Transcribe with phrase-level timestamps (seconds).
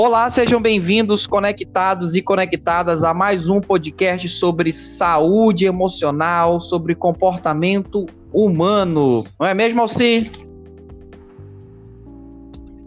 [0.00, 8.06] Olá, sejam bem-vindos, conectados e conectadas a mais um podcast sobre saúde emocional, sobre comportamento
[8.32, 9.26] humano.
[9.40, 10.30] Não é mesmo, Alci?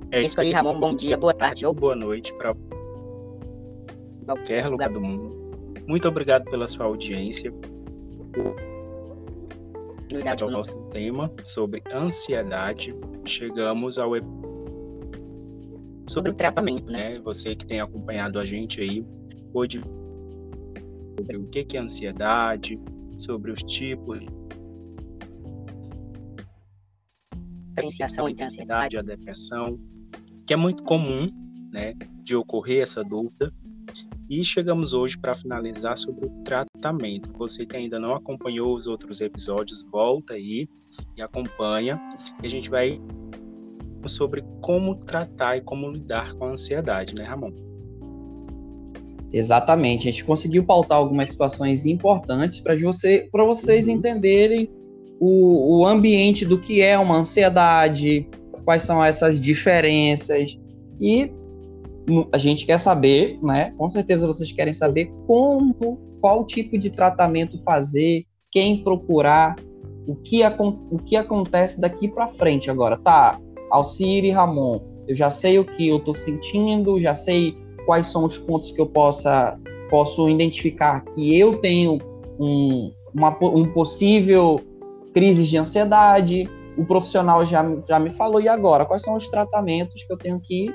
[0.09, 0.79] É isso aí, Ramon.
[0.79, 2.55] Bom dia, boa tarde ou boa noite para
[4.25, 5.37] qualquer lugar do mundo.
[5.85, 7.53] Muito obrigado pela sua audiência.
[10.41, 14.40] Ao nosso tema sobre ansiedade, chegamos ao episódio
[16.11, 17.19] sobre o tratamento, né?
[17.19, 19.05] Você que tem acompanhado a gente aí,
[19.53, 19.81] pode
[21.17, 22.79] sobre o que é ansiedade,
[23.15, 24.19] sobre os tipos
[27.69, 29.79] diferenciação entre a ansiedade e a depressão,
[30.45, 31.29] que é muito comum,
[31.71, 33.51] né, de ocorrer essa dúvida.
[34.29, 37.31] E chegamos hoje para finalizar sobre o tratamento.
[37.33, 40.69] Você que ainda não acompanhou os outros episódios, volta aí
[41.17, 41.99] e acompanha.
[42.41, 43.01] E a gente vai
[44.09, 47.51] sobre como tratar e como lidar com a ansiedade, né, Ramon?
[49.31, 50.07] Exatamente.
[50.07, 53.95] A gente conseguiu pautar algumas situações importantes para você, para vocês uhum.
[53.95, 54.69] entenderem
[55.19, 58.27] o, o ambiente do que é uma ansiedade,
[58.65, 60.57] quais são essas diferenças
[60.99, 61.31] e
[62.33, 63.73] a gente quer saber, né?
[63.77, 69.55] Com certeza vocês querem saber como, qual tipo de tratamento fazer, quem procurar,
[70.07, 70.41] o que,
[70.89, 73.39] o que acontece daqui para frente agora, tá?
[73.71, 78.37] Alcire Ramon, eu já sei o que eu estou sentindo, já sei quais são os
[78.37, 79.57] pontos que eu possa
[79.89, 81.99] posso identificar que eu tenho
[82.39, 84.61] um, uma, um possível
[85.13, 86.49] crise de ansiedade.
[86.77, 88.85] O profissional já, já me falou, e agora?
[88.85, 90.73] Quais são os tratamentos que eu tenho que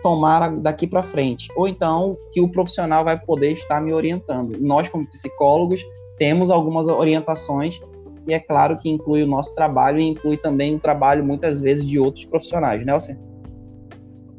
[0.00, 1.48] tomar daqui para frente?
[1.56, 4.56] Ou então, que o profissional vai poder estar me orientando.
[4.60, 5.84] Nós, como psicólogos,
[6.16, 7.80] temos algumas orientações
[8.26, 11.84] e é claro que inclui o nosso trabalho e inclui também o trabalho, muitas vezes,
[11.84, 13.16] de outros profissionais, né, Alcim?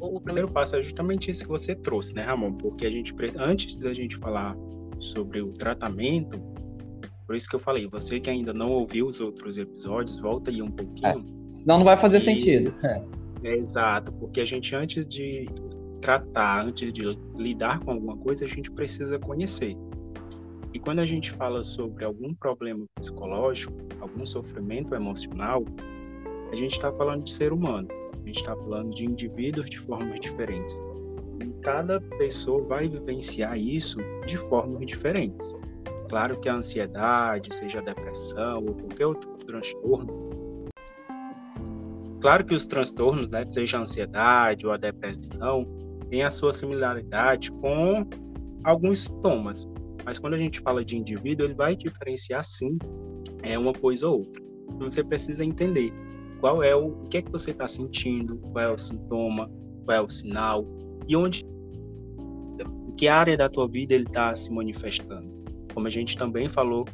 [0.00, 2.52] O primeiro passo é justamente isso que você trouxe, né, Ramon?
[2.52, 4.56] Porque a gente, antes da gente falar
[4.98, 6.40] sobre o tratamento,
[7.26, 10.60] por isso que eu falei, você que ainda não ouviu os outros episódios, volta aí
[10.60, 11.24] um pouquinho.
[11.48, 12.20] É, senão não vai fazer e...
[12.20, 12.74] sentido.
[12.84, 13.02] É.
[13.44, 13.56] é.
[13.56, 15.46] exato, porque a gente, antes de
[16.00, 17.02] tratar, antes de
[17.34, 19.74] lidar com alguma coisa, a gente precisa conhecer.
[20.74, 25.64] E quando a gente fala sobre algum problema psicológico, algum sofrimento emocional,
[26.50, 30.18] a gente está falando de ser humano, a gente está falando de indivíduos de formas
[30.18, 30.82] diferentes.
[31.40, 35.54] E cada pessoa vai vivenciar isso de formas diferentes.
[36.08, 40.24] Claro que a ansiedade, seja a depressão ou qualquer outro transtorno,
[42.20, 45.64] claro que os transtornos, né, seja a ansiedade ou a depressão,
[46.10, 48.06] têm a sua similaridade com
[48.64, 49.68] alguns sintomas,
[50.04, 52.78] mas quando a gente fala de indivíduo, ele vai diferenciar sim
[53.42, 54.42] é uma coisa ou outra.
[54.68, 55.92] Então, você precisa entender
[56.40, 59.50] qual é o, o que é que você está sentindo, qual é o sintoma,
[59.84, 60.66] qual é o sinal
[61.06, 61.44] e onde,
[62.96, 65.44] que área da tua vida ele está se manifestando.
[65.74, 66.86] Como a gente também falou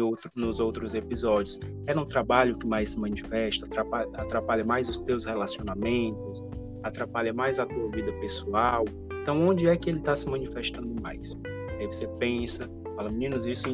[0.00, 5.00] outro, nos outros episódios, é no trabalho que mais se manifesta, atrapalha, atrapalha mais os
[5.00, 6.42] teus relacionamentos,
[6.82, 8.84] atrapalha mais a tua vida pessoal.
[9.22, 11.34] Então, onde é que ele está se manifestando mais?
[11.78, 13.68] Aí você pensa, fala, meninos, isso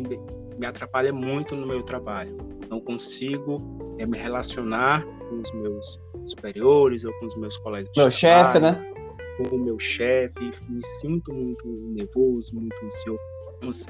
[0.59, 2.37] me atrapalha muito no meu trabalho.
[2.69, 7.91] Não consigo é, me relacionar com os meus superiores ou com os meus colegas.
[7.97, 8.93] Meu chefe, né?
[9.37, 12.77] Com o meu chefe, me sinto muito nervoso, muito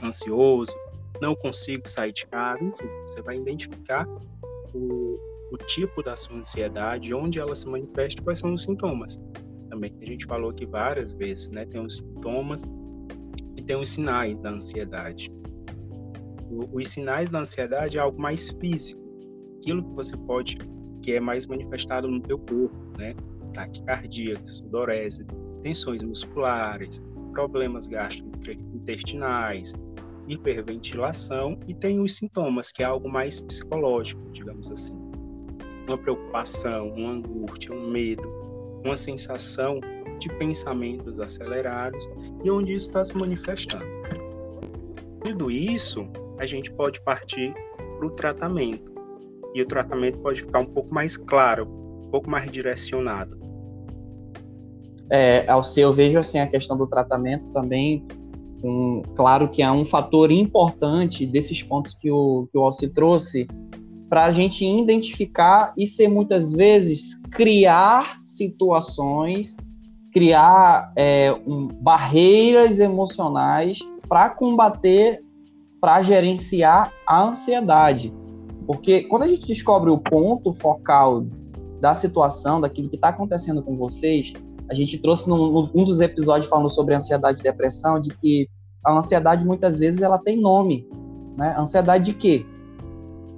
[0.03, 0.77] ansioso,
[1.21, 2.62] não consigo sair de casa.
[2.62, 4.06] Enfim, você vai identificar
[4.75, 5.15] o,
[5.53, 9.21] o tipo da sua ansiedade, onde ela se manifesta, quais são os sintomas.
[9.69, 11.65] Também a gente falou aqui várias vezes, né?
[11.65, 12.65] Tem os sintomas
[13.65, 15.31] tem os sinais da ansiedade.
[16.73, 19.00] Os sinais da ansiedade é algo mais físico,
[19.59, 20.56] aquilo que você pode,
[21.00, 23.15] que é mais manifestado no teu corpo, né?
[23.55, 25.25] Taquicardia, sudorese,
[25.62, 27.03] tensões musculares,
[27.33, 29.75] problemas gastrointestinais,
[30.29, 34.99] hiperventilação e tem os sintomas, que é algo mais psicológico, digamos assim.
[35.87, 38.29] Uma preocupação, uma angústia, um medo,
[38.84, 39.81] uma sensação
[40.22, 42.08] de pensamentos acelerados
[42.44, 43.85] e onde isso está se manifestando.
[45.23, 46.06] Tudo isso,
[46.38, 47.55] a gente pode partir
[47.99, 48.93] para o tratamento.
[49.55, 51.69] E o tratamento pode ficar um pouco mais claro,
[52.06, 53.38] um pouco mais direcionado.
[55.11, 58.06] É, ao eu vejo assim a questão do tratamento também,
[58.64, 63.46] um, claro que é um fator importante desses pontos que o, que o Alci trouxe,
[64.08, 69.56] para a gente identificar e ser muitas vezes criar situações
[70.12, 73.79] criar é, um, barreiras emocionais
[74.09, 75.25] para combater,
[75.81, 78.12] para gerenciar a ansiedade.
[78.67, 81.25] Porque quando a gente descobre o ponto focal
[81.81, 84.32] da situação, daquilo que está acontecendo com vocês,
[84.73, 88.49] A gente trouxe num, num dos episódios falando sobre ansiedade e depressão, de que
[88.85, 90.88] a ansiedade muitas vezes ela tem nome,
[91.37, 91.55] né?
[91.58, 92.47] Ansiedade de quê?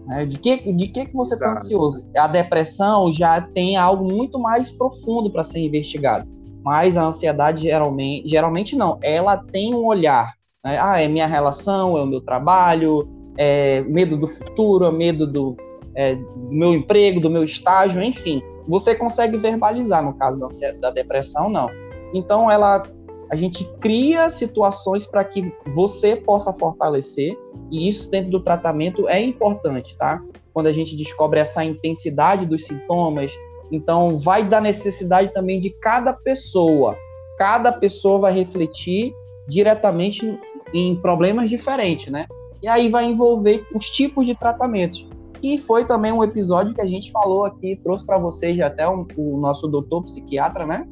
[0.06, 0.26] Né?
[0.26, 2.06] De que de que, que você está ansioso?
[2.16, 6.28] A depressão já tem algo muito mais profundo para ser investigado.
[6.64, 10.32] Mas a ansiedade geralmente, geralmente não, ela tem um olhar.
[10.64, 10.78] Né?
[10.80, 13.06] Ah, é minha relação, é o meu trabalho,
[13.36, 15.56] é medo do futuro, é medo do,
[15.94, 18.42] é, do meu emprego, do meu estágio, enfim.
[18.66, 20.48] Você consegue verbalizar no caso da,
[20.80, 21.68] da depressão, não.
[22.14, 22.82] Então ela
[23.30, 27.36] a gente cria situações para que você possa fortalecer,
[27.70, 30.22] e isso dentro do tratamento é importante, tá?
[30.52, 33.32] Quando a gente descobre essa intensidade dos sintomas,
[33.70, 36.96] então vai da necessidade também de cada pessoa.
[37.38, 39.12] Cada pessoa vai refletir
[39.48, 40.38] diretamente
[40.72, 42.26] em problemas diferentes, né?
[42.62, 45.06] E aí vai envolver os tipos de tratamentos,
[45.40, 49.06] que foi também um episódio que a gente falou aqui, trouxe para vocês até um,
[49.16, 50.86] o nosso doutor psiquiatra, né?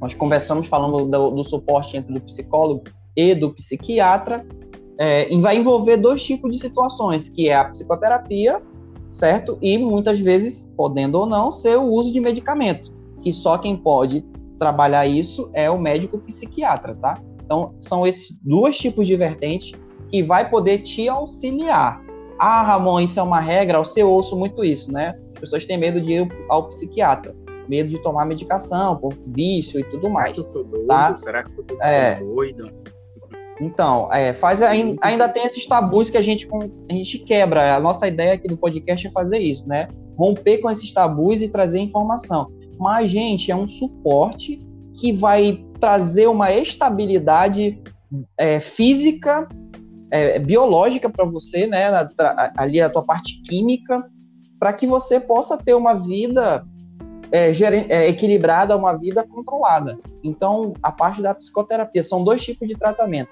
[0.00, 2.84] Nós conversamos falando do, do suporte entre o psicólogo
[3.16, 4.46] e do psiquiatra,
[4.98, 8.62] é, e vai envolver dois tipos de situações, que é a psicoterapia,
[9.10, 9.58] certo?
[9.60, 14.24] E muitas vezes, podendo ou não, ser o uso de medicamento, que só quem pode
[14.58, 17.20] trabalhar isso é o médico psiquiatra, tá?
[17.44, 19.72] Então, são esses dois tipos de vertentes
[20.08, 22.02] que vai poder te auxiliar.
[22.38, 25.18] Ah, Ramon, isso é uma regra, eu ouço muito isso, né?
[25.34, 27.34] As pessoas têm medo de ir ao psiquiatra
[27.68, 30.36] medo de tomar medicação, por vício e tudo mais.
[30.36, 30.86] Eu sou doido?
[30.86, 31.14] Tá?
[31.14, 32.16] Será que eu tô é.
[32.16, 32.70] doido?
[33.60, 36.48] Então, é, faz ainda, ainda tem esses tabus que a gente,
[36.88, 37.74] a gente quebra.
[37.74, 39.88] A nossa ideia aqui do podcast é fazer isso, né?
[40.16, 42.50] Romper com esses tabus e trazer informação.
[42.78, 44.60] Mas, gente, é um suporte
[44.94, 47.82] que vai trazer uma estabilidade
[48.36, 49.48] é, física,
[50.10, 51.86] é, biológica para você, né?
[52.56, 54.08] Ali a tua parte química,
[54.58, 56.64] para que você possa ter uma vida
[57.30, 57.50] é,
[57.88, 59.98] é, equilibrada uma vida controlada.
[60.22, 63.30] Então, a parte da psicoterapia são dois tipos de tratamento,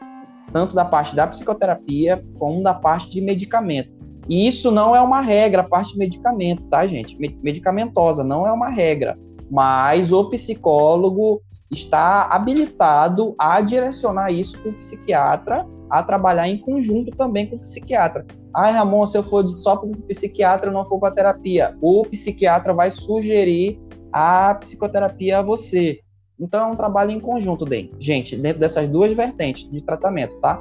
[0.56, 3.94] tanto da parte da psicoterapia como da parte de medicamento.
[4.26, 7.14] E isso não é uma regra, a parte de medicamento, tá, gente?
[7.42, 9.18] Medicamentosa não é uma regra,
[9.50, 17.10] mas o psicólogo está habilitado a direcionar isso para o psiquiatra, a trabalhar em conjunto
[17.10, 18.24] também com o psiquiatra.
[18.56, 22.02] Ai, Ramon, se eu for só para o psiquiatra, não for para a terapia, o
[22.04, 23.78] psiquiatra vai sugerir
[24.10, 26.00] a psicoterapia a você.
[26.38, 30.60] Então é um trabalho em conjunto, dentro, gente, dentro dessas duas vertentes de tratamento, tá?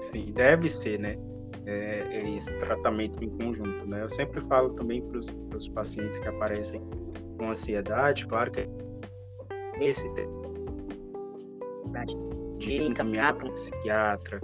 [0.00, 1.16] Sim, deve ser, né?
[1.66, 4.02] É, é esse tratamento em conjunto, né?
[4.02, 6.82] Eu sempre falo também para os pacientes que aparecem
[7.38, 8.68] com ansiedade, claro que
[9.80, 10.10] esse
[12.60, 14.40] de encaminhar para um psiquiatra.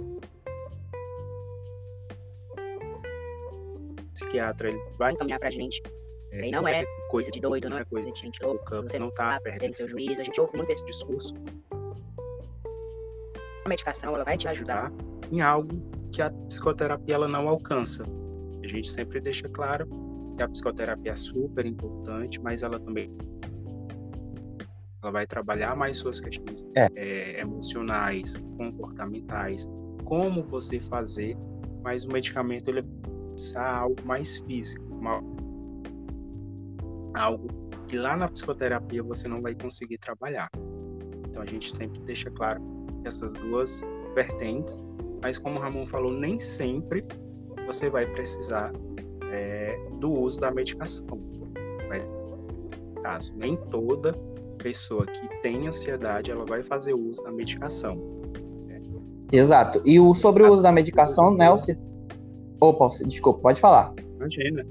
[3.99, 5.81] O psiquiatra ele vai encaminhar para a gente
[6.31, 9.39] é, não é coisa de doido, não é coisa de gente louca, você não tá
[9.41, 10.21] perdendo seu juízo.
[10.21, 11.33] A gente ouve muito esse discurso.
[13.65, 14.91] A medicação ela vai te ajudar
[15.31, 15.69] em algo
[16.11, 18.03] que a psicoterapia ela não alcança.
[18.63, 19.87] A gente sempre deixa claro
[20.35, 23.11] que a psicoterapia é super importante, mas ela também
[25.01, 26.89] ela vai trabalhar mais suas questões é.
[26.95, 29.69] É, emocionais, comportamentais,
[30.03, 31.37] como você fazer,
[31.83, 35.21] mas o medicamento ele é algo mais físico, uma
[37.17, 37.47] algo
[37.87, 40.49] que lá na psicoterapia você não vai conseguir trabalhar.
[41.29, 42.61] Então a gente sempre deixa claro
[43.05, 43.83] essas duas
[44.13, 44.79] vertentes,
[45.21, 47.05] mas como o Ramon falou, nem sempre
[47.65, 48.71] você vai precisar
[49.31, 51.27] é, do uso da medicação.
[53.03, 54.13] Caso nem toda
[54.57, 57.95] pessoa que tem ansiedade ela vai fazer uso da medicação.
[58.65, 58.81] Né?
[59.31, 59.81] Exato.
[59.85, 61.73] E o sobre o uso da medicação, Nelson.
[62.59, 63.93] Opa, desculpa, pode falar.
[64.15, 64.65] Imagina.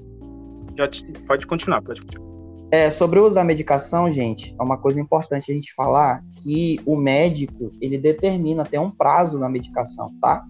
[0.77, 1.03] Já te...
[1.25, 2.26] Pode continuar, pode continuar.
[2.69, 6.79] É, sobre o uso da medicação, gente, é uma coisa importante a gente falar que
[6.85, 10.45] o médico, ele determina, tem um prazo na medicação, tá?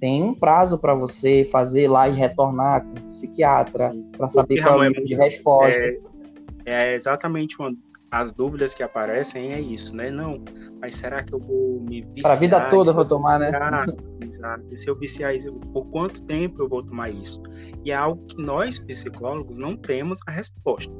[0.00, 4.82] Tem um prazo para você fazer lá e retornar com o psiquiatra, para saber qual
[4.82, 5.80] é o nível de resposta.
[5.80, 7.74] É, é exatamente uma,
[8.10, 10.10] as dúvidas que aparecem é isso, né?
[10.10, 10.42] Não,
[10.80, 12.22] mas será que eu vou me viciar?
[12.22, 13.50] Para a vida toda eu vou tomar, né?
[14.26, 14.64] Exato.
[14.70, 17.42] E se eu viciar isso, por quanto tempo eu vou tomar isso?
[17.84, 20.92] E é algo que nós, psicólogos, não temos a resposta.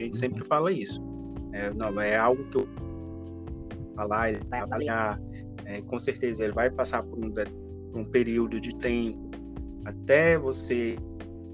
[0.00, 0.98] Gente sempre fala isso.
[1.52, 2.68] É, não, é algo que eu
[3.94, 5.20] falar, ele vai avaliar,
[5.66, 7.34] é, com certeza ele vai passar por um,
[7.94, 9.30] um período de tempo
[9.84, 10.96] até você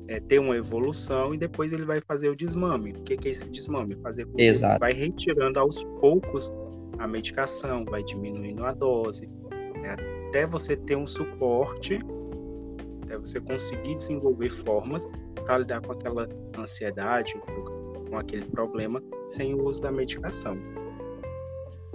[0.07, 2.93] é, ter uma evolução e depois ele vai fazer o desmame.
[2.93, 3.97] O que, que é esse desmame?
[3.97, 4.79] Fazer Exato.
[4.79, 6.53] vai retirando aos poucos
[6.99, 9.29] a medicação, vai diminuindo a dose,
[9.75, 9.97] né,
[10.29, 11.99] até você ter um suporte,
[13.03, 15.07] até você conseguir desenvolver formas
[15.45, 17.35] para lidar com aquela ansiedade,
[18.09, 20.57] com aquele problema sem o uso da medicação.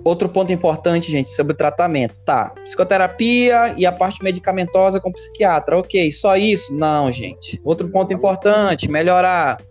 [0.04, 2.16] Outro ponto importante, gente, sobre o tratamento.
[2.26, 5.78] Tá, psicoterapia e a parte medicamentosa com psiquiatra.
[5.78, 6.74] Ok, só isso?
[6.74, 7.62] Não, gente.
[7.64, 9.62] Outro ponto importante, melhorar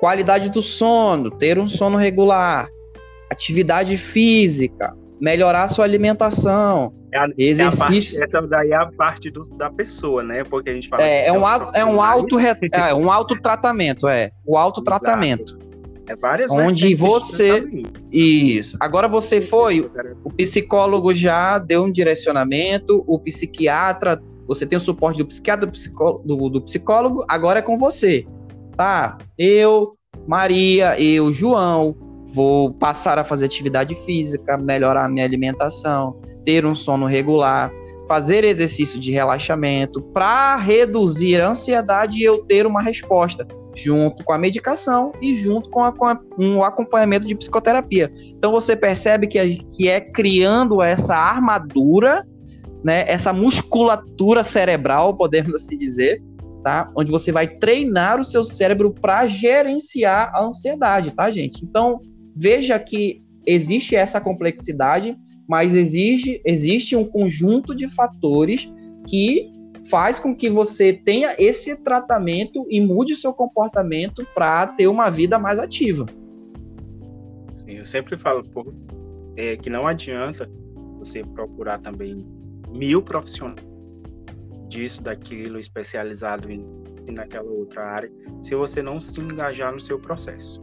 [0.00, 2.68] qualidade do sono, ter um sono regular,
[3.30, 8.20] atividade física, melhorar sua alimentação, é a, exercício.
[8.20, 10.42] É a parte, essa daí é a parte do, da pessoa, né?
[10.42, 11.00] Porque a gente fala.
[11.04, 15.56] É, é um, é um auto é um autotratamento, é o autotratamento.
[16.08, 17.64] É várias onde você
[18.10, 18.76] isso.
[18.80, 19.88] Agora você foi
[20.24, 25.70] o psicólogo já deu um direcionamento, o psiquiatra, você tem o suporte do psiquiatra do
[25.70, 28.26] psicólogo, do, do psicólogo agora é com você.
[28.76, 29.16] Tá?
[29.38, 31.94] Eu, Maria, eu, João,
[32.32, 37.70] vou passar a fazer atividade física, melhorar a minha alimentação, ter um sono regular,
[38.08, 44.32] fazer exercício de relaxamento para reduzir a ansiedade e eu ter uma resposta junto com
[44.32, 48.10] a medicação e junto com, a, com a, um acompanhamento de psicoterapia.
[48.36, 52.26] Então você percebe que, que é criando essa armadura,
[52.84, 56.20] né, essa musculatura cerebral, podemos assim dizer,
[56.62, 56.88] tá?
[56.96, 61.64] Onde você vai treinar o seu cérebro para gerenciar a ansiedade, tá, gente?
[61.64, 62.00] Então,
[62.34, 65.16] veja que existe essa complexidade,
[65.48, 68.68] mas exige, existe um conjunto de fatores
[69.06, 69.50] que
[69.90, 75.10] faz com que você tenha esse tratamento e mude o seu comportamento para ter uma
[75.10, 76.06] vida mais ativa.
[77.52, 78.72] Sim, eu sempre falo pô,
[79.36, 80.48] é, que não adianta
[80.98, 82.18] você procurar também
[82.70, 83.72] mil profissionais
[84.68, 86.64] disso, daquilo, especializado em,
[87.10, 88.10] naquela outra área,
[88.40, 90.62] se você não se engajar no seu processo.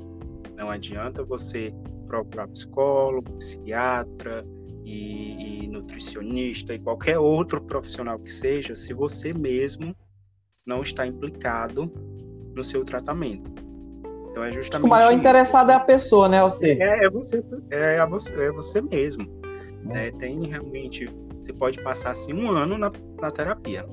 [0.60, 1.74] Não adianta você
[2.06, 4.46] procurar psicólogo, psiquiatra
[4.84, 9.96] e, e nutricionista e qualquer outro profissional que seja, se você mesmo
[10.66, 11.90] não está implicado
[12.54, 13.50] no seu tratamento.
[14.30, 14.86] Então é justamente.
[14.86, 16.74] O maior interessado é a pessoa, né, você?
[16.74, 19.42] É, é você, é, você, é você mesmo.
[19.92, 20.08] É.
[20.08, 21.08] É, tem realmente.
[21.42, 23.88] Você pode passar assim um ano na, na terapia.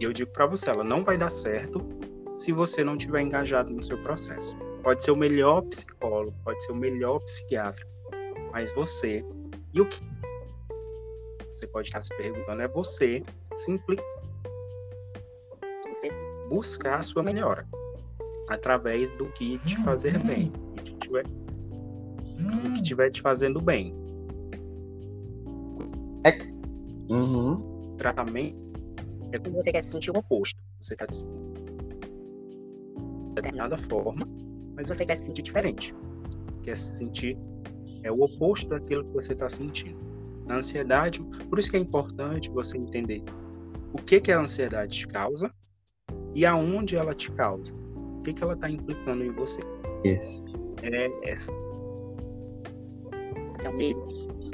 [0.00, 1.86] E eu digo para você, ela não vai dar certo
[2.34, 4.56] se você não tiver engajado no seu processo.
[4.82, 7.86] Pode ser o melhor psicólogo, pode ser o melhor psiquiatra,
[8.50, 9.24] mas você
[9.72, 10.00] e o que
[11.52, 13.22] você pode estar se perguntando é você
[13.54, 14.02] simplesmente
[15.86, 16.08] você
[16.48, 17.66] buscar a sua melhora
[18.48, 23.94] através do que te fazer bem, do que tiver, do que tiver te fazendo bem.
[26.24, 27.12] É...
[27.12, 27.94] Uhum.
[27.98, 28.56] Tratamento
[29.32, 30.58] é quando você quer se sentir o oposto.
[30.80, 31.24] Você está de
[33.34, 34.26] determinada forma
[34.74, 35.94] mas você quer se sentir diferente.
[36.62, 37.36] Quer se sentir
[38.02, 39.96] é o oposto daquilo que você está sentindo.
[40.48, 43.22] A ansiedade, por isso que é importante você entender
[43.92, 45.52] o que, que a ansiedade te causa
[46.34, 47.74] e aonde ela te causa.
[47.74, 49.60] O que, que ela está implicando em você.
[50.04, 50.44] Isso.
[50.82, 51.52] É essa.
[53.64, 54.00] É um medo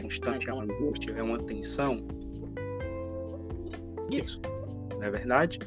[0.01, 1.99] constante, é uma angústia, é uma tensão.
[4.11, 4.41] Isso.
[4.91, 5.59] Não é verdade?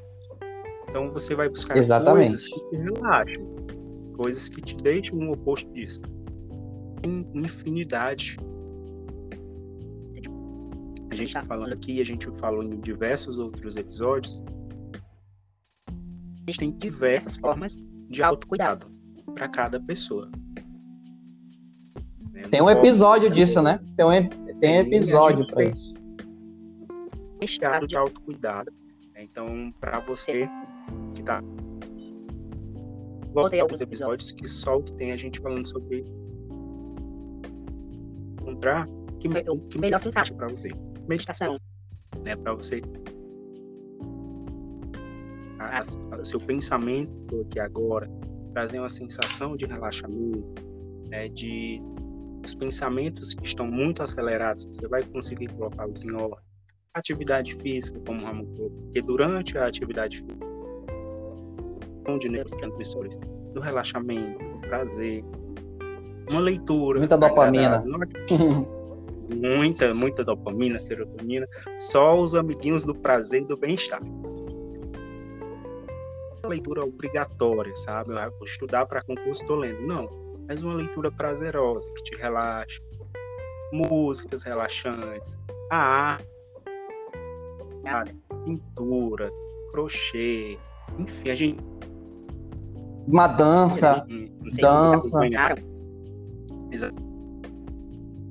[0.87, 2.29] Então você vai buscar Exatamente.
[2.29, 3.51] coisas que te relaxam
[4.21, 5.99] coisas que te deixam no oposto disso.
[7.01, 8.37] Tem infinidade.
[11.09, 14.43] A gente está falando aqui, a gente falou em diversos outros episódios.
[15.87, 18.87] A gente tem diversas formas de autocuidado
[19.33, 20.29] para cada pessoa.
[22.31, 22.43] Né?
[22.49, 23.79] Tem um episódio disso, né?
[23.97, 25.95] Tem um, tem episódio para isso.
[27.41, 28.71] Estado de autocuidado.
[29.13, 29.23] Né?
[29.23, 30.47] Então, para você
[33.33, 36.05] Voltei alguns episódios que só o que tem a gente falando sobre
[38.39, 38.87] encontrar
[39.19, 39.29] que,
[39.69, 40.69] que melhor se encaixa para você.
[41.07, 41.57] Meditação,
[42.23, 42.81] né, para você
[46.19, 48.09] o seu pensamento aqui agora
[48.53, 50.43] trazer uma sensação de relaxamento,
[51.09, 51.81] né, de
[52.43, 56.43] os pensamentos que estão muito acelerados, você vai conseguir colocá-los em ordem.
[56.93, 60.50] Atividade física, como o Ramon falou, porque durante a atividade física
[62.17, 63.17] de neurotransmissores
[63.53, 65.23] do relaxamento, do prazer,
[66.31, 66.99] uma leitura.
[66.99, 67.83] Muita dopamina.
[69.35, 71.47] muita, muita dopamina, serotonina.
[71.75, 74.01] Só os amiguinhos do prazer e do bem-estar.
[76.43, 78.11] Leitura obrigatória, sabe?
[78.13, 79.81] Eu vou estudar para concurso, estou lendo.
[79.81, 80.09] Não,
[80.47, 82.81] mas uma leitura prazerosa, que te relaxa.
[83.71, 85.39] Músicas relaxantes.
[85.69, 86.19] A
[87.85, 88.15] arte,
[88.45, 89.31] pintura,
[89.71, 90.57] crochê,
[90.99, 91.59] enfim, a gente
[93.07, 94.05] uma dança,
[94.59, 95.19] dança.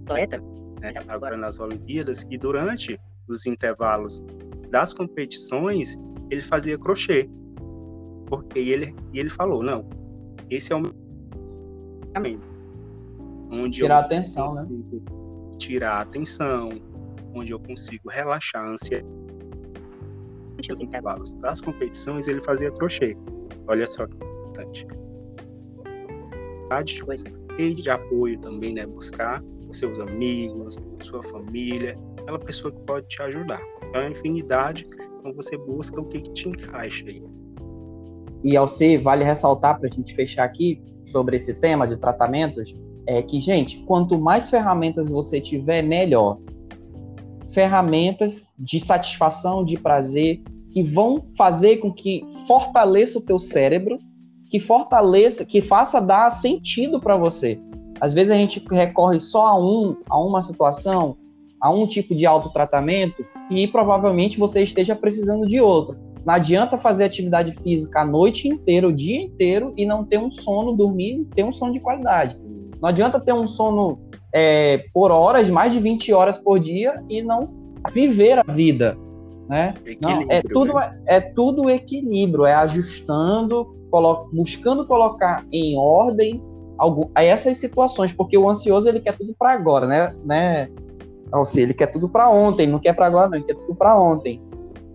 [0.04, 0.42] Atleta,
[0.80, 2.98] né, agora nas Olimpíadas, e durante
[3.28, 4.22] os intervalos
[4.70, 5.96] das competições,
[6.30, 7.28] ele fazia crochê.
[8.26, 9.88] Porque ele, e ele falou, não,
[10.48, 10.82] esse é o
[13.50, 14.66] onde tirar a atenção, né?
[15.58, 16.70] Tirar a atenção,
[17.34, 19.08] onde eu consigo relaxar a ansiedade.
[20.70, 23.16] Os intervalos das competições ele fazia crochê.
[23.66, 24.29] Olha só que
[24.62, 24.86] interessante.
[27.56, 28.86] Rede de apoio também, né?
[28.86, 33.60] Buscar os seus amigos, sua família, aquela pessoa que pode te ajudar.
[33.88, 34.86] Então, a infinidade,
[35.18, 37.22] então você busca o que, que te encaixa aí.
[38.42, 42.72] E ao ser, vale ressaltar para a gente fechar aqui sobre esse tema de tratamentos,
[43.06, 46.38] é que, gente, quanto mais ferramentas você tiver, melhor.
[47.52, 53.98] Ferramentas de satisfação, de prazer, que vão fazer com que fortaleça o teu cérebro,
[54.50, 57.58] que fortaleça, que faça dar sentido para você.
[58.00, 61.16] Às vezes a gente recorre só a um, a uma situação,
[61.60, 65.96] a um tipo de autotratamento e provavelmente você esteja precisando de outro.
[66.26, 70.30] Não adianta fazer atividade física a noite inteira, o dia inteiro e não ter um
[70.30, 72.36] sono, dormir, ter um sono de qualidade.
[72.80, 74.00] Não adianta ter um sono
[74.34, 77.44] é, por horas, mais de 20 horas por dia e não
[77.92, 78.98] viver a vida.
[79.48, 79.74] Né?
[80.00, 81.00] Não, é, tudo, né?
[81.06, 86.42] é tudo equilíbrio, é ajustando, colo buscando colocar em ordem
[86.78, 90.14] algum, essas situações, porque o ansioso ele quer tudo para agora, né?
[90.24, 90.70] né?
[91.32, 93.74] Ou seja, ele quer tudo para ontem, não quer para agora, não, ele quer tudo
[93.74, 94.42] para ontem.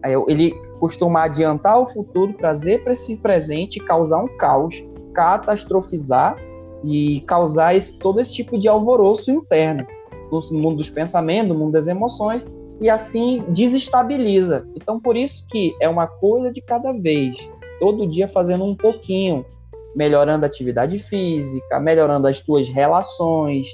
[0.04, 4.84] Aí, ele costuma adiantar o futuro, trazer para esse presente, causar um caos,
[5.14, 6.36] catastrofizar
[6.84, 9.86] e causar esse, todo esse tipo de alvoroço interno
[10.52, 12.46] no mundo dos pensamentos, no mundo das emoções
[12.82, 14.68] e assim desestabiliza.
[14.76, 17.50] Então por isso que é uma coisa de cada vez,
[17.80, 19.46] todo dia fazendo um pouquinho,
[19.96, 23.68] melhorando a atividade física, melhorando as tuas relações,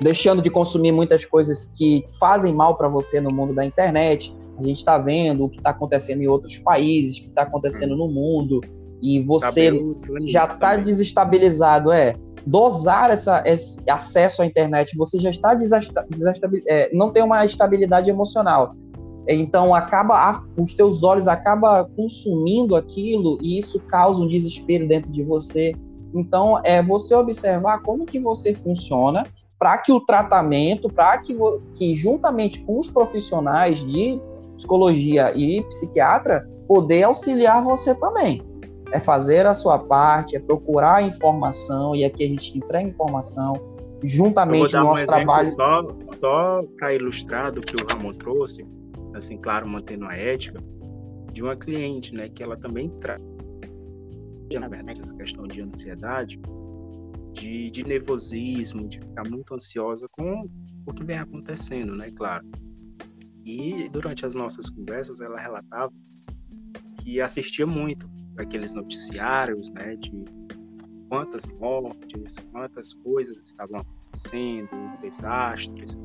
[0.00, 4.36] deixando de consumir muitas coisas que fazem mal para você no mundo da internet.
[4.58, 7.96] A gente está vendo o que está acontecendo em outros países, o que está acontecendo
[7.96, 8.60] no mundo,
[9.00, 9.72] e você
[10.26, 12.14] já está desestabilizado, é.
[12.44, 18.10] Dosar essa, esse acesso à internet, você já está desestabilizado, é, não tem uma estabilidade
[18.10, 18.74] emocional.
[19.28, 25.22] Então acaba os teus olhos acaba consumindo aquilo e isso causa um desespero dentro de
[25.22, 25.72] você.
[26.14, 29.24] Então é você observar como que você funciona
[29.58, 31.36] para que o tratamento, para que,
[31.74, 34.20] que juntamente com os profissionais de
[34.56, 38.42] psicologia e psiquiatra poder auxiliar você também
[38.92, 43.54] é fazer a sua parte, é procurar informação, e aqui a gente entrega informação,
[44.04, 45.46] juntamente no nosso um trabalho.
[45.48, 48.66] Só, só para ilustrar do que o Ramon trouxe,
[49.14, 50.60] assim, claro, mantendo a ética,
[51.32, 53.22] de uma cliente, né, que ela também traz,
[54.52, 56.38] na verdade, essa questão de ansiedade,
[57.32, 60.48] de, de nervosismo, de ficar muito ansiosa com
[60.86, 62.46] o que vem acontecendo, né, claro.
[63.44, 65.92] E durante as nossas conversas, ela relatava
[67.00, 70.12] que assistia muito aqueles noticiários, né, de
[71.08, 75.98] quantas mortes, quantas coisas estavam acontecendo, os desastres.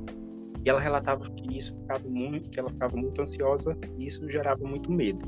[0.67, 4.65] E ela relatava que isso ficava muito, que ela ficava muito ansiosa e isso gerava
[4.65, 5.25] muito medo.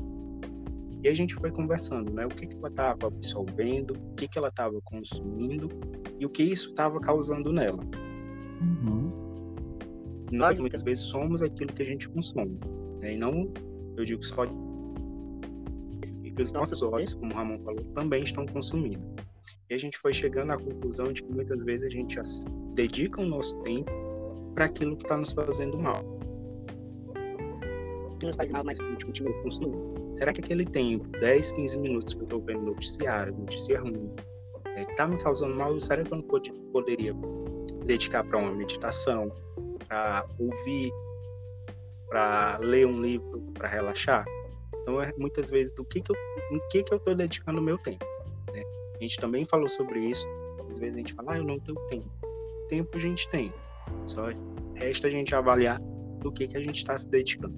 [1.02, 4.36] E a gente foi conversando, né, o que que ela estava absorvendo, o que que
[4.36, 5.70] ela estava consumindo
[6.18, 7.82] e o que isso estava causando nela.
[8.60, 9.10] Uhum.
[10.30, 12.60] Nós muitas vezes somos aquilo que a gente consome,
[13.00, 13.50] né, e não,
[13.96, 14.52] eu digo só que
[16.42, 19.00] os nossos olhos, como o Ramon falou, também estão consumindo.
[19.70, 22.18] E a gente foi chegando à conclusão de que muitas vezes a gente
[22.74, 24.09] dedica o nosso tempo
[24.54, 26.02] para aquilo que está nos fazendo mal.
[28.22, 29.94] Nos faz mal, mas a gente continua consumindo.
[30.14, 34.12] Será que aquele tempo, 10, 15 minutos que eu estou vendo noticiário, notícia ruim,
[34.66, 35.80] está é, tá me causando mal?
[35.80, 36.24] Será que eu não
[36.72, 37.14] poderia
[37.86, 39.32] dedicar para uma meditação,
[39.88, 40.92] para ouvir,
[42.08, 44.24] para ler um livro, para relaxar?
[44.82, 46.16] Então, é muitas vezes, do que, que eu,
[46.52, 48.04] em que, que eu estou dedicando o meu tempo.
[48.52, 48.62] Né?
[48.96, 50.26] A gente também falou sobre isso.
[50.68, 52.08] Às vezes a gente fala, ah, eu não tenho tempo.
[52.68, 53.52] Tempo a gente tem.
[54.06, 54.28] Só
[54.74, 55.80] resta a gente avaliar
[56.20, 57.54] do que, que a gente está se dedicando.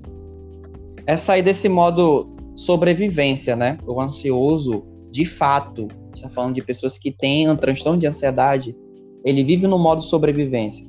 [1.07, 3.79] É sair desse modo sobrevivência, né?
[3.87, 8.77] O ansioso, de fato, está falando de pessoas que têm um transtorno de ansiedade,
[9.25, 10.87] ele vive no modo sobrevivência.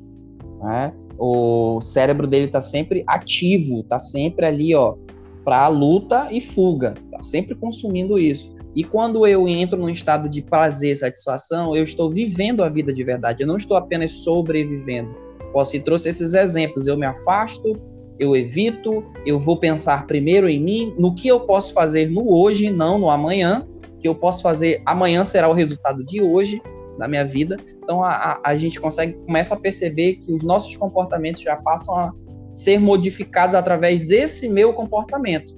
[0.61, 0.93] Né?
[1.17, 4.95] O cérebro dele está sempre ativo, está sempre ali, ó,
[5.43, 8.53] para luta e fuga, tá sempre consumindo isso.
[8.75, 13.03] E quando eu entro num estado de prazer, satisfação, eu estou vivendo a vida de
[13.03, 15.15] verdade, eu não estou apenas sobrevivendo.
[15.53, 17.79] Você trouxe esses exemplos, eu me afasto,
[18.19, 22.71] eu evito, eu vou pensar primeiro em mim, no que eu posso fazer no hoje,
[22.71, 23.67] não no amanhã,
[23.99, 26.61] que eu posso fazer amanhã será o resultado de hoje,
[26.97, 27.57] da minha vida.
[27.83, 31.95] Então a, a, a gente consegue, começa a perceber que os nossos comportamentos já passam
[31.95, 32.11] a
[32.51, 35.55] ser modificados através desse meu comportamento.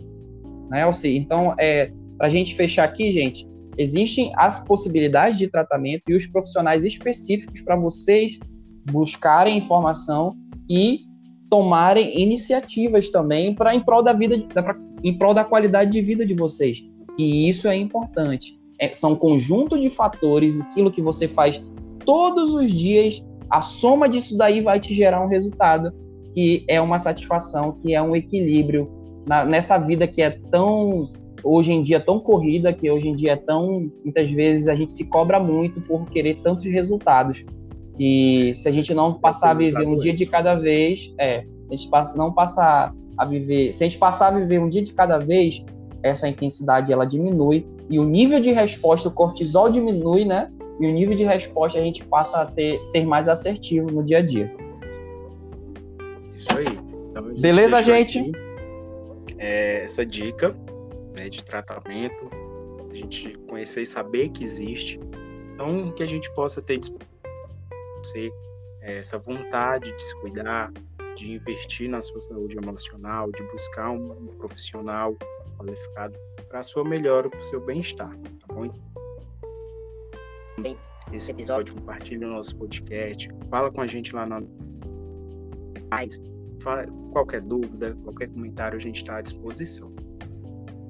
[0.70, 1.16] Né, Elci?
[1.16, 3.46] Então, é, para a gente fechar aqui, gente,
[3.78, 8.40] existem as possibilidades de tratamento e os profissionais específicos para vocês
[8.92, 10.36] buscarem informação
[10.70, 11.02] e
[11.50, 16.26] tomarem iniciativas também para em prol da vida, pra, em prol da qualidade de vida
[16.26, 16.84] de vocês.
[17.18, 18.60] E isso é importante.
[18.80, 21.64] É, são um conjunto de fatores, aquilo que você faz
[22.06, 25.94] todos os dias, a soma disso daí vai te gerar um resultado
[26.34, 28.92] que é uma satisfação, que é um equilíbrio
[29.26, 31.12] na, nessa vida que é tão
[31.44, 34.92] hoje em dia tão corrida, que hoje em dia é tão muitas vezes a gente
[34.92, 37.46] se cobra muito por querer tantos resultados.
[38.00, 41.48] E se a gente não passar a viver um dia de cada vez, é, se
[41.72, 44.82] a gente passa, não passar a viver, se a gente passar a viver um dia
[44.82, 45.64] de cada vez,
[46.04, 50.52] essa intensidade ela diminui e o nível de resposta, o cortisol diminui, né?
[50.80, 54.18] E o nível de resposta a gente passa a ter ser mais assertivo no dia
[54.18, 54.54] a dia.
[56.36, 56.68] Isso aí.
[57.10, 58.20] Então, gente Beleza, gente?
[58.20, 58.32] Aqui,
[59.38, 60.56] é, essa dica
[61.18, 62.30] né, de tratamento,
[62.90, 65.00] a gente conhecer e saber que existe.
[65.54, 66.80] Então, que a gente possa ter
[68.06, 68.32] você
[68.82, 70.72] é, essa vontade de se cuidar,
[71.16, 75.16] de investir na sua saúde emocional, de buscar um, profissional
[75.58, 78.72] qualificado para sua melhora, para o seu bem-estar, tá bom?
[81.12, 84.42] Esse episódio, compartilhe o nosso podcast, fala com a gente lá na
[85.90, 86.20] mais.
[87.12, 89.95] Qualquer dúvida, qualquer comentário, a gente está à disposição.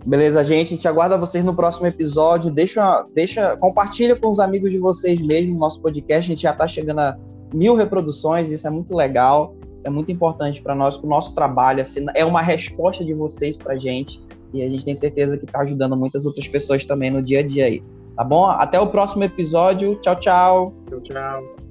[0.06, 0.68] Beleza, gente?
[0.68, 2.52] A gente aguarda vocês no próximo episódio.
[2.52, 6.32] Deixa, deixa, compartilha com os amigos de vocês mesmo o nosso podcast.
[6.32, 7.18] A gente já está chegando a
[7.54, 9.56] mil reproduções, isso é muito legal.
[9.76, 11.82] Isso é muito importante para nós, para o nosso trabalho.
[11.82, 14.24] Assim, é uma resposta de vocês para a gente.
[14.54, 17.44] E a gente tem certeza que está ajudando muitas outras pessoas também no dia a
[17.44, 17.84] dia aí.
[18.16, 18.46] Tá bom?
[18.46, 19.96] Até o próximo episódio.
[19.96, 20.74] Tchau, tchau.
[20.88, 21.65] Tchau, tchau.